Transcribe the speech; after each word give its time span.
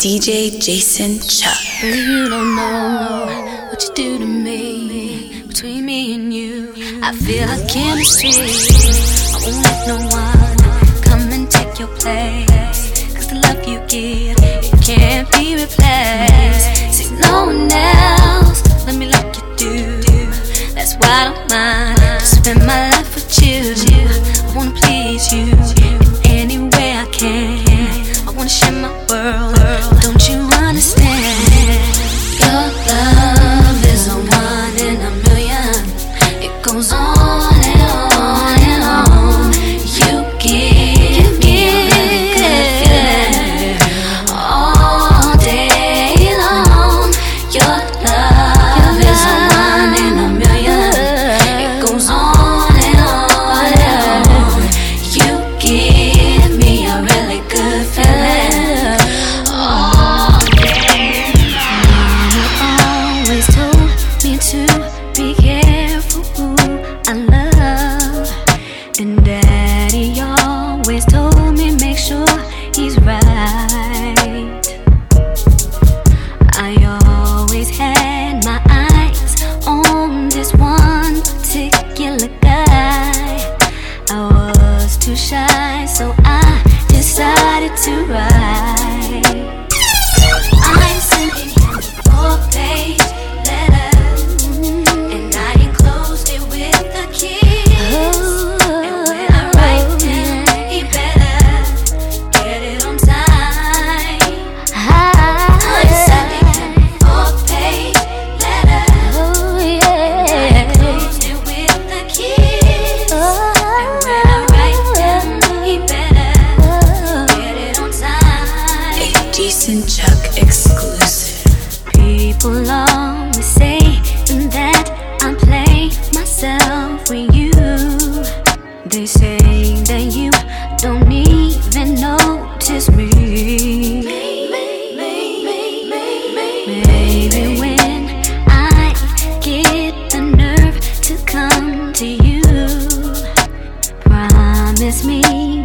DJ 0.00 0.58
Jason 0.58 1.20
Chuck. 1.20 1.58
You 1.82 2.30
don't 2.30 2.56
know 2.56 3.26
what 3.68 3.82
you 3.84 3.94
do 3.94 4.18
to 4.18 4.24
me. 4.24 5.42
Between 5.46 5.84
me 5.84 6.14
and 6.14 6.32
you, 6.32 6.72
I 7.02 7.14
feel 7.14 7.46
like 7.46 7.68
chemistry. 7.68 8.30
I 8.30 9.36
won't 9.44 9.62
let 9.62 9.88
no 9.88 9.96
one 10.08 11.02
come 11.02 11.30
and 11.30 11.50
take 11.50 11.78
your 11.78 11.88
place. 11.98 13.12
Cause 13.14 13.28
the 13.28 13.40
love 13.44 13.62
you 13.68 13.78
give, 13.88 14.38
it 14.40 14.82
can't 14.82 15.30
be 15.32 15.56
replaced. 15.56 16.94
See, 16.96 17.14
no 17.16 17.44
one 17.44 17.70
else, 17.70 18.86
let 18.86 18.96
me 18.96 19.06
like 19.06 19.36
you 19.36 19.56
do. 19.58 20.00
That's 20.72 20.94
why 20.96 21.08
I 21.10 21.24
don't 21.28 21.50
mind 21.50 22.20
to 22.20 22.24
spend 22.24 22.60
my 22.60 22.88
life 22.88 23.14
with 23.14 23.42
you. 23.42 23.74
I 24.48 24.56
wanna 24.56 24.72
please 24.80 25.30
you. 25.30 25.59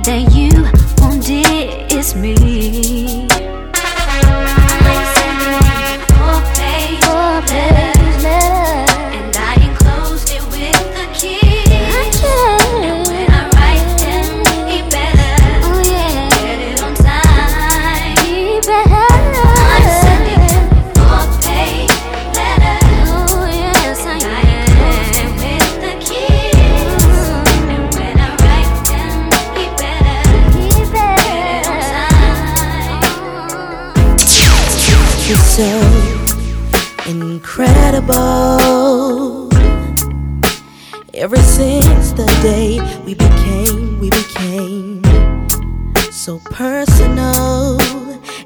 that 0.05 0.35
you 0.35 0.44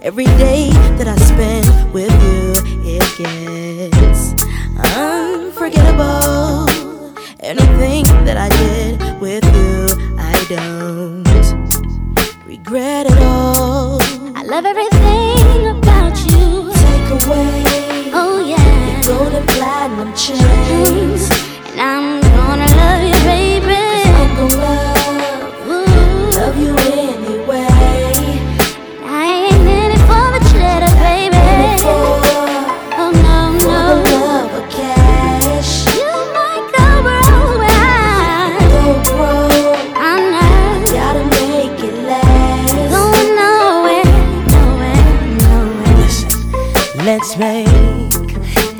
Every 0.09 0.25
day 0.25 0.71
that 0.97 1.07
I 1.07 1.15
spend 1.17 1.93
with 1.93 2.09
you, 2.09 2.53
it 2.83 3.05
gets 3.15 4.33
unforgettable. 4.97 6.65
Anything 7.41 8.05
that 8.25 8.35
I 8.35 8.49
did 8.57 8.97
with 9.21 9.45
you, 9.53 9.85
I 10.17 10.33
don't 10.49 11.29
regret 12.47 13.05
at 13.05 13.19
all. 13.21 13.99
I 14.35 14.41
love 14.41 14.65
everything 14.65 15.67
about 15.77 16.17
you. 16.25 16.73
Take 16.73 17.09
away, 17.27 17.61
oh 18.11 18.43
yeah, 18.43 18.65
your 18.89 19.15
golden 19.15 19.45
platinum 19.45 20.11
chains, 20.15 21.29
and 21.69 21.81
I'm. 21.81 22.28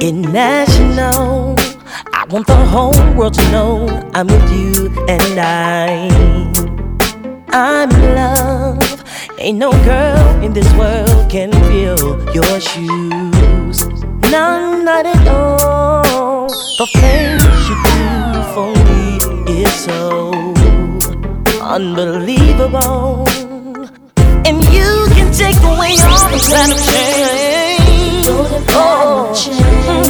international. 0.02 1.56
I 2.14 2.26
want 2.30 2.48
the 2.48 2.56
whole 2.56 2.94
world 3.16 3.34
to 3.36 3.52
know 3.52 3.88
I'm 4.14 4.28
with 4.28 4.52
you 4.52 4.90
and 5.08 5.40
I. 5.40 6.10
I'm 7.50 7.90
in 7.92 8.16
love. 8.16 9.04
Ain't 9.38 9.58
no 9.58 9.72
girl 9.84 10.44
in 10.44 10.54
this 10.54 10.72
world 10.74 11.30
can 11.30 11.52
fill 11.70 12.22
your 12.34 12.60
shoes. 12.60 13.84
None, 14.32 14.86
not 14.86 15.06
at 15.06 15.28
all. 15.28 16.48
The 16.78 16.88
things 17.00 17.44
you 17.68 17.76
do 17.88 18.44
for 18.54 18.72
me 18.88 19.62
is 19.62 19.74
so 19.76 20.32
unbelievable. 21.62 23.28
And 24.46 24.64
you 24.74 25.08
can 25.16 25.32
take 25.34 25.58
away 25.64 25.96
all 26.04 26.30
the 26.32 26.40
time 26.50 27.49
oh. 28.68 30.09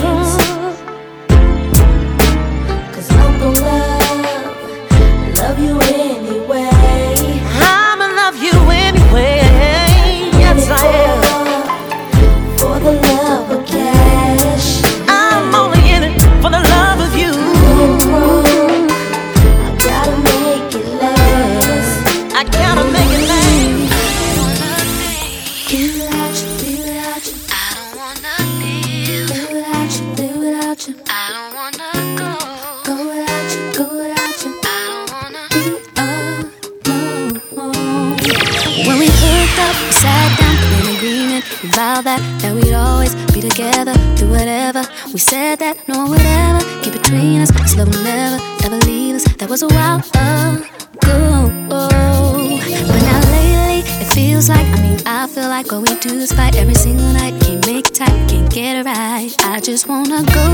just 59.72 59.88
wanna 59.88 60.24
go 60.24 60.49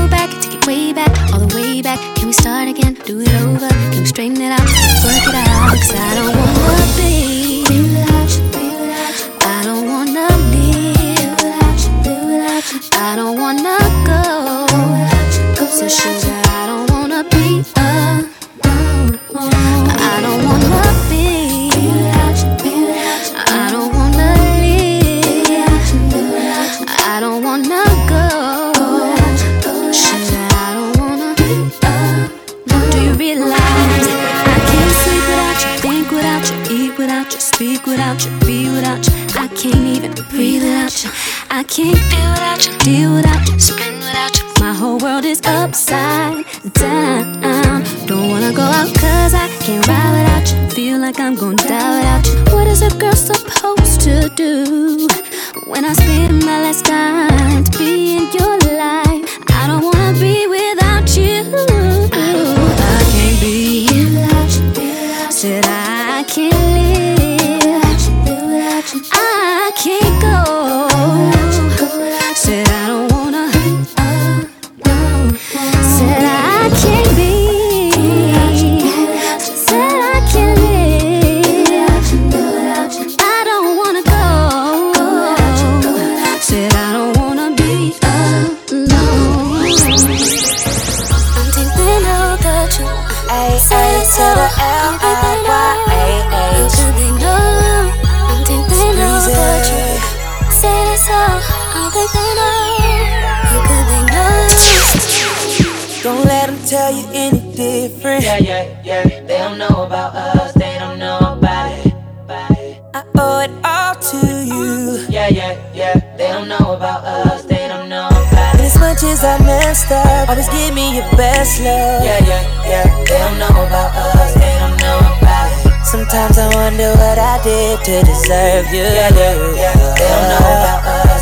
different. 107.56 108.22
Yeah, 108.22 108.38
yeah, 108.38 108.82
yeah. 108.84 109.02
They 109.24 109.38
don't 109.38 109.58
know 109.58 109.88
about 109.88 110.14
us, 110.14 110.52
they 110.52 110.78
don't 110.78 110.98
know 110.98 111.18
about 111.18 111.72
it. 111.72 111.94
About 112.24 112.50
it. 112.52 112.82
I 112.94 113.02
owe 113.16 113.40
it 113.40 113.52
all 113.64 113.94
to 113.96 114.20
you. 114.44 115.06
Yeah, 115.08 115.28
yeah, 115.28 115.56
yeah. 115.74 116.16
They 116.16 116.28
don't 116.28 116.48
know 116.48 116.76
about 116.76 117.02
us, 117.04 117.44
they 117.44 117.66
don't 117.66 117.88
know 117.88 118.08
about 118.08 118.54
it. 118.54 118.60
But 118.60 118.60
as 118.60 118.78
much 118.78 119.02
as 119.02 119.24
I 119.24 119.38
messed 119.42 119.90
up, 119.90 120.28
always 120.28 120.48
give 120.50 120.74
me 120.74 120.96
your 120.96 121.08
best 121.16 121.58
love. 121.60 122.04
Yeah, 122.04 122.20
yeah, 122.28 122.44
yeah. 122.68 122.84
They 123.08 123.18
don't 123.18 123.38
know 123.40 123.56
about 123.64 123.90
us, 123.96 124.34
they 124.34 124.54
don't 124.60 124.76
know 124.76 125.00
about 125.16 125.48
it. 125.64 125.84
Sometimes 125.86 126.36
I 126.38 126.52
wonder 126.54 126.92
what 127.00 127.18
I 127.18 127.40
did 127.42 127.80
to 127.88 128.02
deserve 128.04 128.68
you. 128.68 128.84
Yeah, 128.84 129.08
yeah, 129.16 129.34
yeah. 129.56 129.74
They 129.96 130.08
don't 130.12 130.28
know 130.28 130.44
about 130.44 130.84
us. 131.08 131.15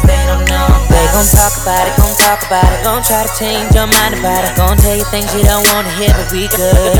Gon' 1.14 1.31
talk 1.31 1.55
about 1.62 1.87
it, 1.87 1.94
gon' 1.94 2.16
talk 2.19 2.43
about 2.43 2.66
it. 2.75 2.82
Gon' 2.82 2.99
try 3.06 3.22
to 3.22 3.31
change 3.38 3.70
your 3.70 3.87
mind 3.87 4.19
about 4.19 4.43
it. 4.43 4.58
Gon' 4.58 4.76
tell 4.82 4.99
you 4.99 5.06
things 5.14 5.31
you 5.31 5.46
don't 5.46 5.62
wanna 5.70 5.94
hear, 5.94 6.11
but 6.11 6.26
we 6.34 6.50
good. 6.50 6.99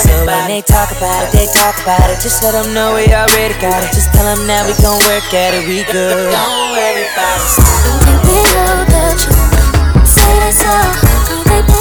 So 0.00 0.24
when 0.24 0.48
they 0.48 0.62
talk 0.62 0.88
about 0.96 1.28
it, 1.28 1.30
they 1.36 1.44
talk 1.52 1.76
about 1.84 2.08
it. 2.08 2.24
Just 2.24 2.42
let 2.42 2.56
them 2.56 2.72
know 2.72 2.96
we 2.96 3.12
already 3.12 3.52
got 3.60 3.84
it. 3.84 3.92
Just 3.92 4.16
tell 4.16 4.24
them 4.24 4.46
that 4.48 4.64
we 4.64 4.72
gon' 4.80 4.96
work 5.12 5.28
at 5.36 5.52
it, 5.52 5.68
we 5.68 5.84
good. 5.92 6.32
Don't 6.32 6.72
worry 6.72 7.04
about 7.12 7.36
it. 7.36 7.60
Don't 7.84 8.00
think 8.00 8.20
we 8.32 8.40
know 8.48 8.80
that 8.96 9.28
you 9.28 10.06
say 10.08 10.32
that's 10.40 10.64
all. 10.64 11.20
Don't 11.44 11.79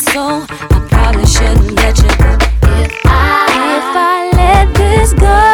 soul. 0.00 0.44
I 0.48 0.86
probably 0.90 1.26
shouldn't 1.26 1.72
let 1.72 1.96
you 1.98 2.08
go. 2.16 2.32
If 2.82 2.92
I, 3.04 3.46
if 3.76 3.88
I 3.96 4.30
let 4.34 4.74
this 4.74 5.12
go. 5.12 5.49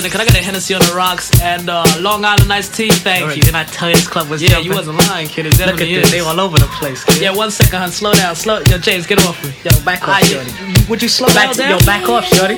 Bartender, 0.00 0.10
can 0.16 0.20
I 0.22 0.24
get 0.24 0.40
a 0.40 0.44
Hennessy 0.44 0.72
on 0.74 0.80
the 0.80 0.94
rocks 0.94 1.30
and 1.42 1.68
uh, 1.68 1.84
Long 2.00 2.24
Island 2.24 2.50
iced 2.50 2.74
tea? 2.74 2.88
Thank 2.88 3.20
Alright, 3.22 3.36
you. 3.36 3.42
Didn't 3.42 3.56
I 3.56 3.64
tell 3.64 3.88
you 3.90 3.96
this 3.96 4.08
club 4.08 4.30
was 4.30 4.40
Yeah, 4.42 4.48
jumping? 4.50 4.70
you 4.70 4.74
wasn't 4.76 4.96
lying, 5.08 5.28
kid. 5.28 5.44
It 5.44 5.52
Look 5.58 5.60
at 5.60 5.66
definitely 5.76 5.96
this. 5.96 6.10
They 6.10 6.20
all 6.20 6.40
over 6.40 6.58
the 6.58 6.66
place, 6.78 7.04
kid. 7.04 7.20
Yeah, 7.20 7.32
one 7.36 7.50
second, 7.50 7.78
hun. 7.78 7.90
Slow 7.90 8.14
down. 8.14 8.34
Slow. 8.34 8.60
Yo, 8.68 8.78
James, 8.78 9.06
get 9.06 9.18
off 9.26 9.36
me. 9.44 9.52
Yo, 9.62 9.84
back 9.84 10.08
off, 10.08 10.22
you- 10.22 10.36
shorty. 10.42 10.86
Would 10.88 11.02
you 11.02 11.08
slow 11.08 11.28
Back, 11.28 11.54
down? 11.54 11.70
yo, 11.78 11.78
back 11.84 12.08
off, 12.08 12.24
shorty. 12.24 12.56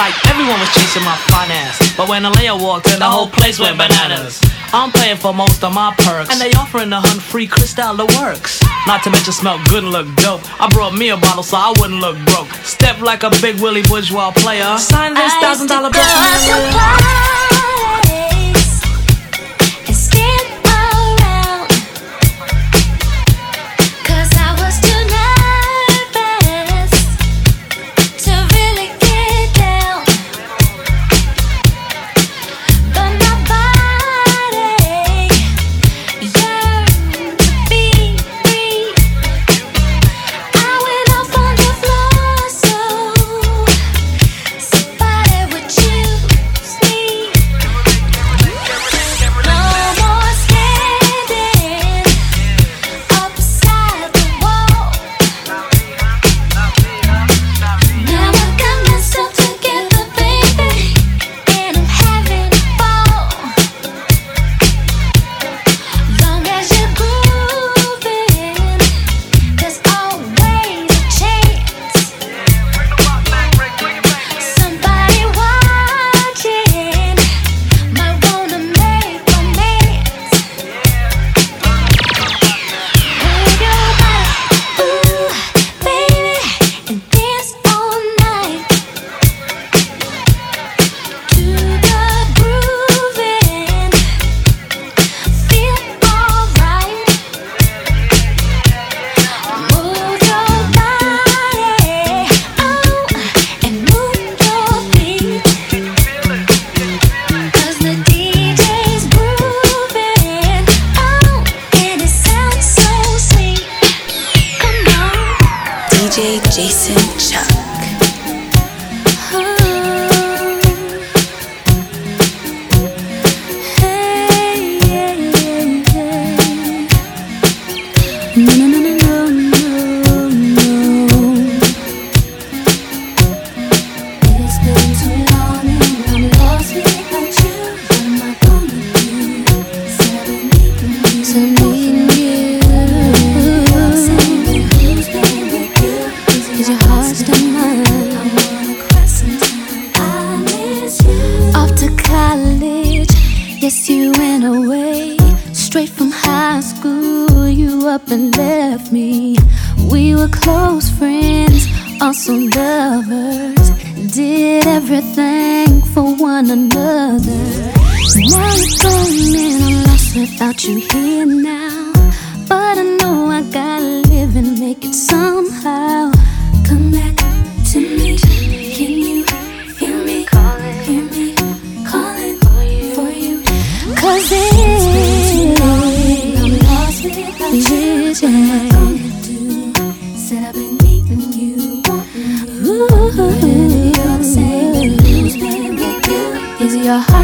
Like 0.00 0.16
everyone 0.30 0.58
was 0.58 0.72
chasing 0.72 1.04
my 1.04 1.14
fine 1.28 1.50
ass, 1.50 1.76
but 1.94 2.08
when 2.08 2.24
Alea 2.24 2.56
walked 2.56 2.88
in, 2.90 3.00
the 3.00 3.04
whole 3.04 3.28
place 3.28 3.60
went 3.60 3.76
bananas. 3.76 4.40
I'm 4.72 4.90
paying 4.90 5.18
for 5.18 5.34
most 5.34 5.62
of 5.62 5.74
my 5.74 5.92
perks, 5.98 6.30
and 6.32 6.40
they 6.40 6.54
offering 6.54 6.88
the 6.88 6.98
hun 6.98 7.20
free 7.20 7.46
Cristal 7.46 7.94
the 7.94 8.06
works. 8.18 8.62
Not 8.86 9.02
to 9.02 9.10
mention 9.10 9.34
smell 9.34 9.60
good 9.68 9.84
and 9.84 9.92
look 9.92 10.08
dope. 10.16 10.40
I 10.58 10.70
brought 10.70 10.94
me 10.94 11.10
a 11.10 11.18
bottle 11.18 11.42
so 11.42 11.58
I 11.58 11.74
wouldn't 11.78 12.00
look 12.00 12.16
broke. 12.24 12.48
Step 12.64 13.02
like 13.02 13.24
a 13.24 13.30
big 13.42 13.60
Willie 13.60 13.82
bourgeois 13.82 14.32
player. 14.32 14.78
Sign 14.78 15.12
this 15.12 15.34
thousand 15.34 15.66
dollar 15.66 15.90
bill. 15.90 17.49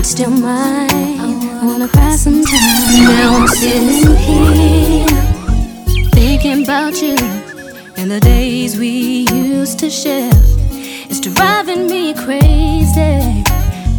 Heart 0.06 0.18
still 0.18 0.30
mine? 0.30 0.88
I 0.88 1.60
wanna 1.64 1.88
cry 1.88 2.14
sometime. 2.14 3.06
Now 3.06 3.38
I'm 3.38 3.48
sitting 3.48 4.14
here 4.14 5.06
thinking 6.12 6.62
about 6.62 7.02
you 7.02 7.16
and 7.96 8.08
the 8.08 8.20
days 8.20 8.78
we 8.78 9.26
used 9.32 9.80
to 9.80 9.90
share. 9.90 10.30
It's 11.10 11.18
driving 11.18 11.88
me 11.88 12.14
crazy. 12.14 13.42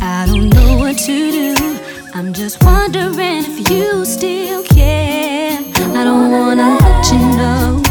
I 0.02 0.26
don't 0.28 0.50
know 0.50 0.78
what 0.78 0.98
to 0.98 1.32
do. 1.40 1.80
I'm 2.14 2.32
just 2.32 2.64
wondering 2.64 3.44
if 3.44 3.70
you 3.70 4.06
still 4.06 4.64
care. 4.64 5.60
I 6.00 6.04
don't 6.06 6.32
wanna 6.32 6.78
let 6.80 7.12
you 7.12 7.20
know 7.40 7.82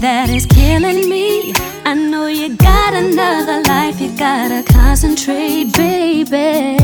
that 0.00 0.30
it's 0.30 0.46
killing 0.46 1.06
me. 1.10 1.52
I 1.84 1.92
know 1.92 2.28
you 2.28 2.56
got 2.56 2.94
another 2.94 3.62
life, 3.62 4.00
you 4.00 4.10
gotta 4.16 4.62
concentrate, 4.72 5.72
baby. 5.74 6.76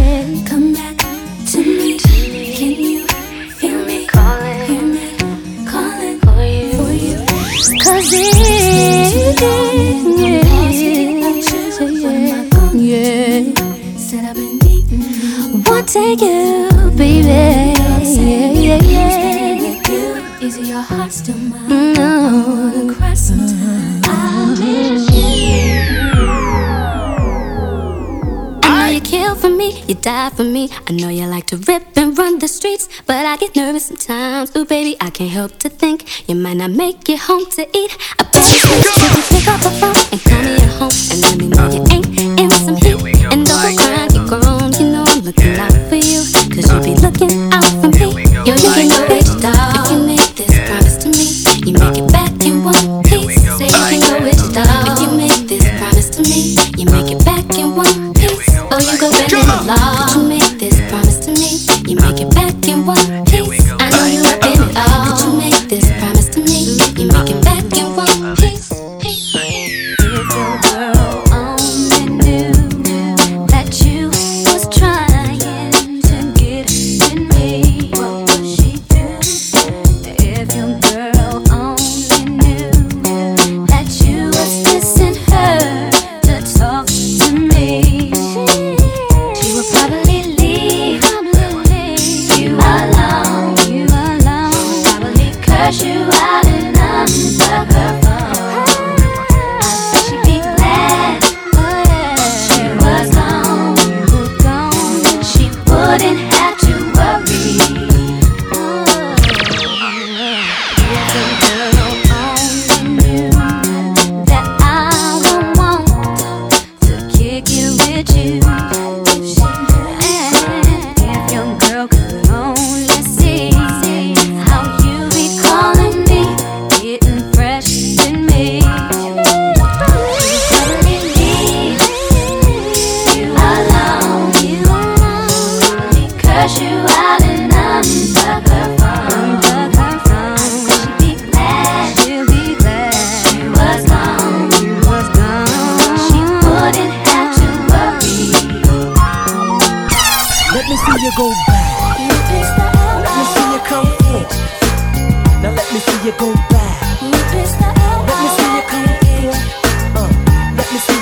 Come 0.46 0.73
take 15.94 16.22
you, 16.22 16.68
baby. 16.96 17.28
Yeah, 17.28 18.50
yeah, 18.50 18.82
yeah. 18.82 20.40
Is 20.40 20.58
your 20.58 20.80
heart 20.80 21.12
still 21.12 21.38
mine? 21.38 21.70
Mm, 21.70 21.96
no. 21.96 23.03
Me, 29.64 29.83
you 29.88 29.94
die 29.94 30.30
for 30.30 30.44
me. 30.44 30.68
I 30.88 30.92
know 30.92 31.09
you 31.09 31.26
like 31.26 31.47
to 31.47 31.56
rip 31.56 31.85
and 31.97 32.16
run 32.18 32.38
the 32.38 32.49
streets, 32.49 32.88
but 33.06 33.25
I 33.25 33.37
get 33.37 33.56
nervous 33.56 33.87
sometimes. 33.87 34.54
Ooh, 34.56 34.64
baby, 34.64 34.97
I 35.00 35.11
can't 35.11 35.30
help 35.30 35.59
to 35.61 35.68
think 35.68 36.28
you 36.28 36.35
might 36.35 36.59
not 36.62 36.71
make 36.71 37.09
it 37.09 37.21
home 37.21 37.47
to 37.56 37.62
eat. 37.80 37.92
I 38.18 38.23
bet 38.33 38.44
you 38.52 38.59
can 38.62 39.23
pick 39.33 39.47
up 39.52 39.61
the 39.66 39.73
phone 39.80 40.00
and 40.12 40.21
call 40.28 40.42
me 40.47 40.54
at 40.66 40.73
home 40.78 40.97
and 41.11 41.18
let 41.25 41.35
me 41.40 41.47
know 41.54 41.66
you 41.76 41.83
ain't 41.94 42.40
in 42.40 42.50
some 42.50 42.76
heat. 42.76 43.00
And 43.33 43.47
don't 43.47 43.61
go 43.64 43.71
crying, 43.83 44.11
you're 44.14 44.28
grown, 44.28 44.73
you 44.78 44.87
know 44.92 45.04
I'm 45.06 45.21
looking 45.21 45.56
out 45.56 45.76
for 45.88 45.97
you. 45.97 46.21
Cause 46.52 46.66
you 46.71 46.78
be 46.88 46.94
looking 47.00 47.52
out 47.52 47.73
for 47.80 47.90
me. 47.99 48.03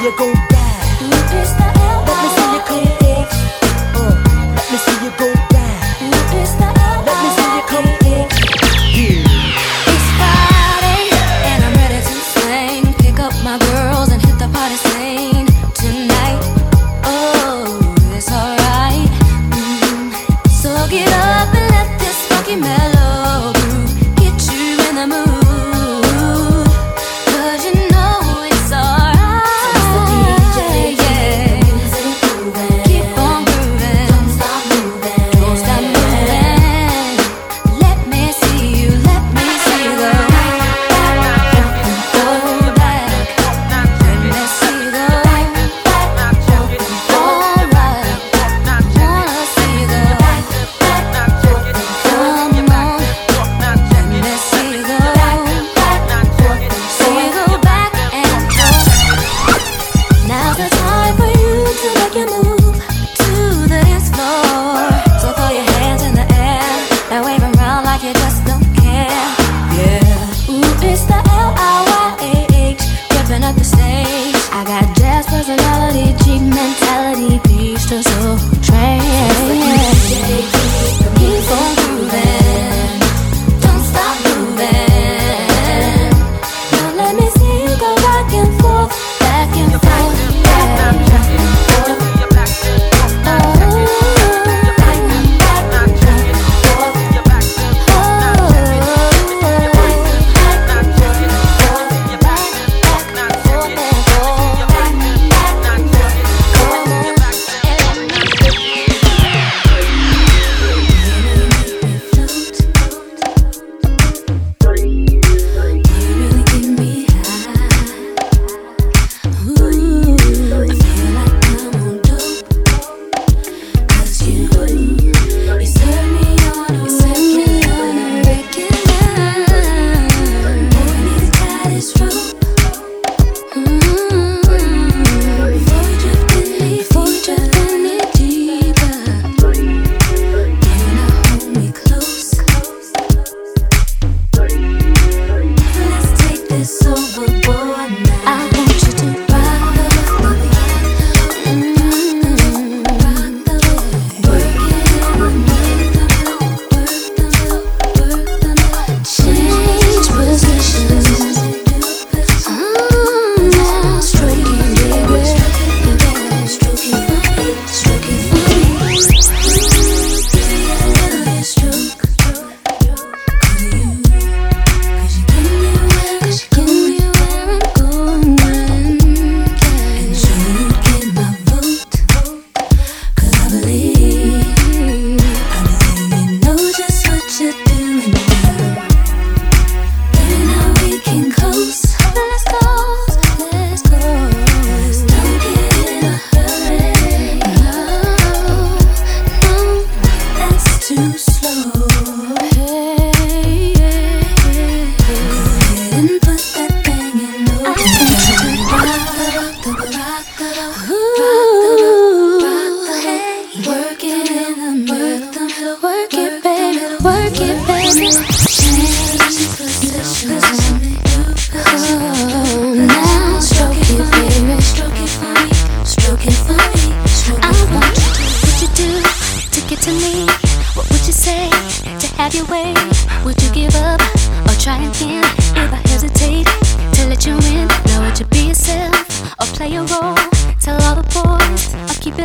you 0.02 0.10
go 0.16 0.32
back. 0.50 1.81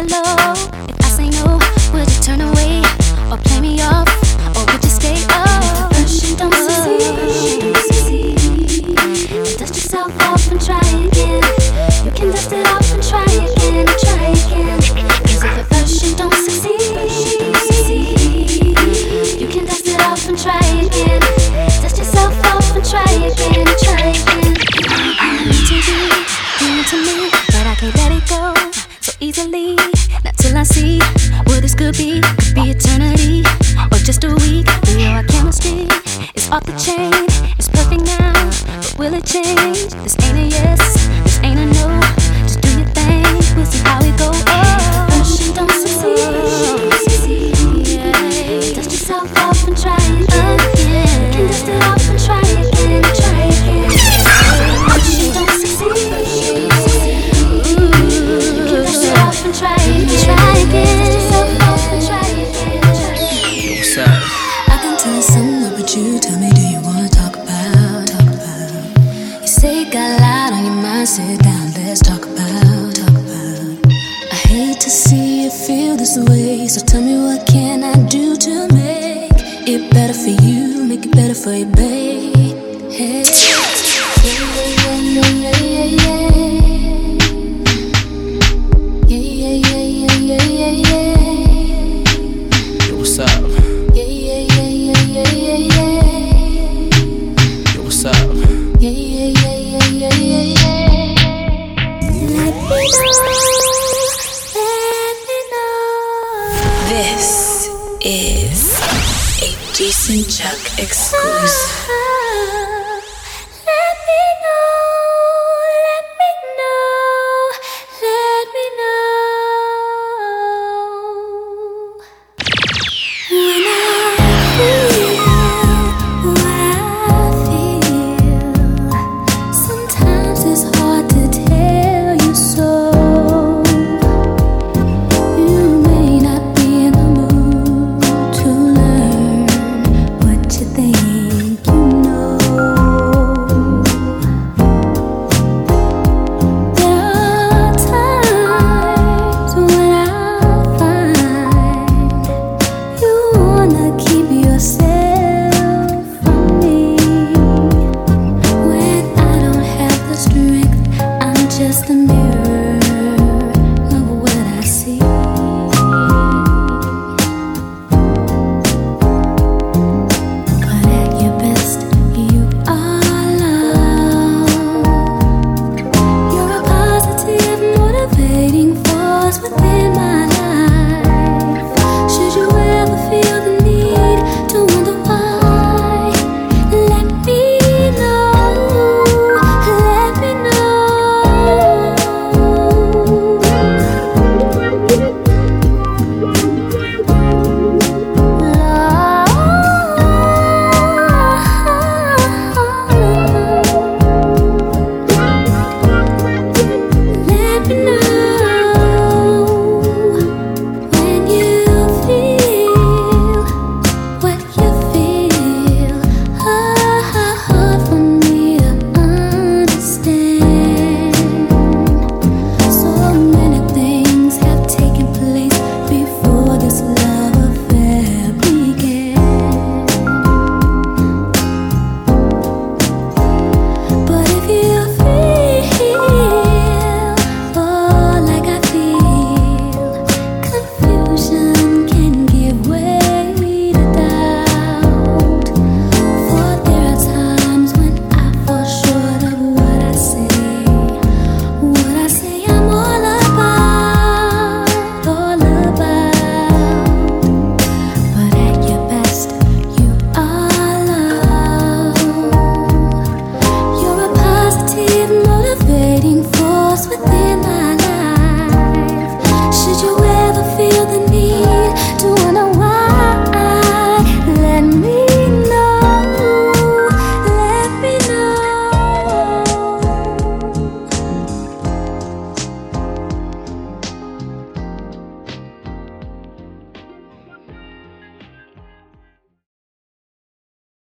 low. 0.10 0.54
If 0.88 0.98
I 1.02 1.10
say 1.10 1.30
no, 1.30 1.60
would 1.93 2.10
you 2.12 2.22
turn 2.22 2.41
away 2.41 2.82
or 3.32 3.38
play 3.38 3.62
me 3.62 3.82
off? 3.82 3.96
Jason 110.08 110.30
Chuck 110.30 110.80
exclusive. 110.80 111.76